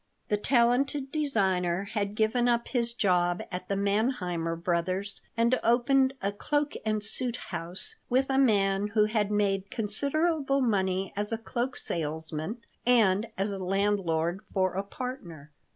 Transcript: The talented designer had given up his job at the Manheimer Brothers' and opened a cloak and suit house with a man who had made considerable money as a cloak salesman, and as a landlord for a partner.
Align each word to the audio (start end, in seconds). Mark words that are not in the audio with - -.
The 0.29 0.37
talented 0.37 1.11
designer 1.11 1.83
had 1.83 2.15
given 2.15 2.49
up 2.49 2.69
his 2.69 2.95
job 2.95 3.43
at 3.51 3.67
the 3.67 3.75
Manheimer 3.75 4.55
Brothers' 4.55 5.21
and 5.37 5.59
opened 5.63 6.15
a 6.23 6.31
cloak 6.31 6.73
and 6.83 7.03
suit 7.03 7.35
house 7.35 7.97
with 8.09 8.31
a 8.31 8.39
man 8.39 8.87
who 8.95 9.05
had 9.05 9.29
made 9.29 9.69
considerable 9.69 10.59
money 10.59 11.13
as 11.15 11.31
a 11.31 11.37
cloak 11.37 11.77
salesman, 11.77 12.63
and 12.83 13.27
as 13.37 13.51
a 13.51 13.59
landlord 13.59 14.39
for 14.51 14.73
a 14.73 14.81
partner. 14.81 15.51